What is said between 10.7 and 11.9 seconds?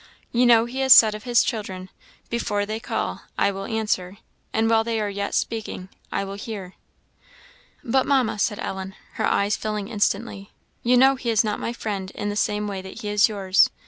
"you know he is not my